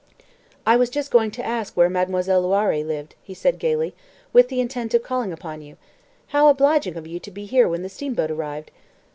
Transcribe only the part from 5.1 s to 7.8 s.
upon you. How obliging of you to be here